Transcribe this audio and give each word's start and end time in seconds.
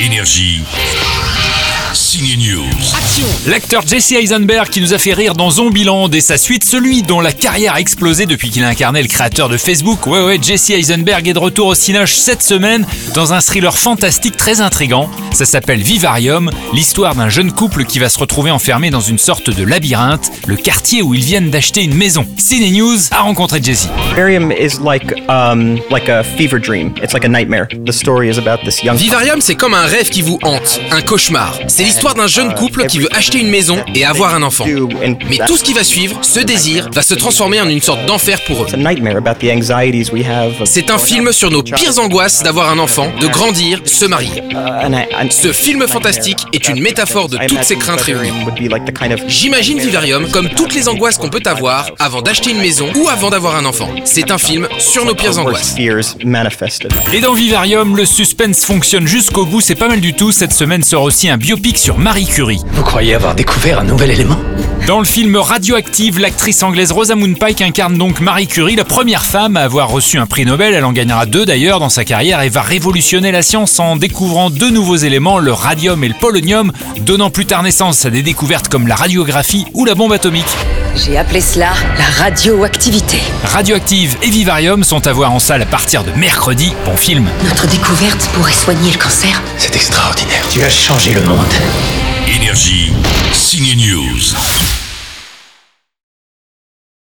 Énergie. 0.00 0.64
Signe 2.10 2.40
News. 2.40 2.64
L'acteur 3.46 3.86
Jesse 3.86 4.10
Eisenberg 4.10 4.68
qui 4.68 4.80
nous 4.80 4.92
a 4.92 4.98
fait 4.98 5.14
rire 5.14 5.34
dans 5.34 5.48
Zombieland 5.48 6.10
et 6.10 6.20
sa 6.20 6.38
suite, 6.38 6.64
celui 6.64 7.02
dont 7.02 7.20
la 7.20 7.30
carrière 7.30 7.74
a 7.74 7.80
explosé 7.80 8.26
depuis 8.26 8.50
qu'il 8.50 8.64
a 8.64 8.68
incarné 8.68 9.00
le 9.00 9.06
créateur 9.06 9.48
de 9.48 9.56
Facebook. 9.56 10.08
Ouais 10.08 10.20
ouais, 10.24 10.38
Jesse 10.42 10.70
Eisenberg 10.70 11.28
est 11.28 11.34
de 11.34 11.38
retour 11.38 11.68
au 11.68 11.74
Cinoche 11.76 12.16
cette 12.16 12.42
semaine 12.42 12.84
dans 13.14 13.32
un 13.32 13.40
thriller 13.40 13.78
fantastique 13.78 14.36
très 14.36 14.60
intrigant. 14.60 15.08
Ça 15.32 15.44
s'appelle 15.44 15.82
Vivarium, 15.82 16.50
l'histoire 16.72 17.14
d'un 17.14 17.28
jeune 17.28 17.52
couple 17.52 17.84
qui 17.84 18.00
va 18.00 18.08
se 18.08 18.18
retrouver 18.18 18.50
enfermé 18.50 18.90
dans 18.90 19.00
une 19.00 19.18
sorte 19.18 19.48
de 19.48 19.62
labyrinthe, 19.62 20.32
le 20.48 20.56
quartier 20.56 21.02
où 21.02 21.14
ils 21.14 21.22
viennent 21.22 21.50
d'acheter 21.50 21.84
une 21.84 21.94
maison. 21.94 22.26
Cine 22.38 22.72
News 22.72 22.98
a 23.12 23.20
rencontré 23.20 23.62
Jesse. 23.62 23.88
Vivarium 24.08 24.50
is 24.50 24.80
like 24.84 25.14
um, 25.28 25.78
like 25.92 26.08
a 26.08 26.24
fever 26.24 26.58
dream. 26.60 26.92
It's 27.00 27.12
like 27.12 27.24
a 27.24 27.28
nightmare. 27.28 27.68
The 27.68 27.92
story 27.92 28.28
is 28.28 28.36
about 28.36 28.64
this 28.64 28.82
young 28.82 28.96
Vivarium, 28.96 29.40
c'est 29.40 29.54
comme 29.54 29.74
un 29.74 29.86
rêve 29.86 30.08
qui 30.10 30.22
vous 30.22 30.40
hante, 30.42 30.80
un 30.90 31.02
cauchemar. 31.02 31.56
C'est 31.68 31.84
l'histoire 31.84 31.99
d'un 32.00 32.26
jeune 32.26 32.54
couple 32.54 32.86
qui 32.86 32.98
veut 32.98 33.08
acheter 33.12 33.38
une 33.38 33.50
maison 33.50 33.76
et 33.94 34.04
avoir 34.04 34.34
un 34.34 34.42
enfant. 34.42 34.64
Mais 35.28 35.38
tout 35.46 35.56
ce 35.56 35.62
qui 35.62 35.72
va 35.72 35.84
suivre, 35.84 36.18
ce 36.22 36.40
désir, 36.40 36.88
va 36.92 37.02
se 37.02 37.14
transformer 37.14 37.60
en 37.60 37.68
une 37.68 37.80
sorte 37.80 38.04
d'enfer 38.06 38.42
pour 38.46 38.64
eux. 38.64 38.66
C'est 40.64 40.90
un 40.90 40.98
film 40.98 41.32
sur 41.32 41.50
nos 41.50 41.62
pires 41.62 41.98
angoisses 41.98 42.42
d'avoir 42.42 42.70
un 42.70 42.78
enfant, 42.78 43.12
de 43.20 43.26
grandir, 43.26 43.82
se 43.84 44.06
marier. 44.06 44.42
Ce 45.30 45.52
film 45.52 45.86
fantastique 45.86 46.38
est 46.52 46.68
une 46.68 46.80
métaphore 46.80 47.28
de 47.28 47.38
toutes 47.46 47.64
ces 47.64 47.76
craintes 47.76 48.00
réunies. 48.00 48.32
J'imagine 49.28 49.78
Vivarium 49.78 50.30
comme 50.30 50.48
toutes 50.48 50.74
les 50.74 50.88
angoisses 50.88 51.18
qu'on 51.18 51.28
peut 51.28 51.42
avoir 51.44 51.90
avant 51.98 52.22
d'acheter 52.22 52.50
une 52.50 52.60
maison 52.60 52.90
ou 52.96 53.08
avant 53.08 53.30
d'avoir 53.30 53.56
un 53.56 53.64
enfant. 53.64 53.90
C'est 54.04 54.30
un 54.30 54.38
film 54.38 54.66
sur 54.78 55.04
nos 55.04 55.14
pires 55.14 55.38
angoisses. 55.38 55.74
Et 57.12 57.20
dans 57.20 57.34
Vivarium, 57.34 57.96
le 57.96 58.04
suspense 58.06 58.64
fonctionne 58.64 59.06
jusqu'au 59.06 59.44
bout, 59.44 59.60
c'est 59.60 59.74
pas 59.74 59.88
mal 59.88 60.00
du 60.00 60.14
tout. 60.14 60.32
Cette 60.32 60.52
semaine 60.52 60.82
sort 60.82 61.02
aussi 61.02 61.28
un 61.28 61.36
biopic 61.36 61.78
sur 61.78 61.89
Marie 61.98 62.26
Curie. 62.26 62.62
Vous 62.72 62.82
croyez 62.82 63.14
avoir 63.14 63.34
découvert 63.34 63.80
un 63.80 63.84
nouvel 63.84 64.10
élément? 64.10 64.36
Dans 64.86 64.98
le 64.98 65.04
film 65.04 65.36
Radioactive, 65.36 66.18
l'actrice 66.18 66.62
anglaise 66.62 66.90
Rosamund 66.90 67.38
Pike 67.38 67.60
incarne 67.60 67.96
donc 67.96 68.20
Marie 68.20 68.46
Curie, 68.46 68.74
la 68.74 68.84
première 68.84 69.24
femme 69.24 69.56
à 69.56 69.62
avoir 69.62 69.88
reçu 69.88 70.18
un 70.18 70.26
prix 70.26 70.44
Nobel. 70.44 70.74
Elle 70.74 70.84
en 70.84 70.92
gagnera 70.92 71.26
deux 71.26 71.44
d'ailleurs 71.44 71.78
dans 71.78 71.88
sa 71.88 72.04
carrière 72.04 72.40
et 72.40 72.48
va 72.48 72.62
révolutionner 72.62 73.30
la 73.30 73.42
science 73.42 73.78
en 73.78 73.96
découvrant 73.96 74.50
deux 74.50 74.70
nouveaux 74.70 74.96
éléments, 74.96 75.38
le 75.38 75.52
radium 75.52 76.02
et 76.02 76.08
le 76.08 76.14
polonium, 76.14 76.72
donnant 77.00 77.30
plus 77.30 77.46
tard 77.46 77.62
naissance 77.62 78.04
à 78.04 78.10
des 78.10 78.22
découvertes 78.22 78.68
comme 78.68 78.88
la 78.88 78.96
radiographie 78.96 79.66
ou 79.74 79.84
la 79.84 79.94
bombe 79.94 80.12
atomique. 80.12 80.56
J'ai 80.96 81.16
appelé 81.16 81.40
cela 81.40 81.72
la 81.96 82.24
radioactivité. 82.24 83.18
Radioactive 83.44 84.16
et 84.22 84.30
Vivarium 84.30 84.82
sont 84.82 85.06
à 85.06 85.12
voir 85.12 85.32
en 85.32 85.38
salle 85.38 85.62
à 85.62 85.66
partir 85.66 86.02
de 86.02 86.10
mercredi. 86.12 86.72
Bon 86.84 86.96
film. 86.96 87.28
Notre 87.44 87.68
découverte 87.68 88.28
pourrait 88.34 88.52
soigner 88.52 88.90
le 88.90 88.98
cancer. 88.98 89.40
C'est 89.56 89.76
extraordinaire. 89.76 90.42
Tu 90.50 90.62
as 90.62 90.70
changé 90.70 91.14
le 91.14 91.22
monde. 91.22 91.99
Énergie. 92.30 92.92
Signe 93.32 93.74
News. 93.74 94.79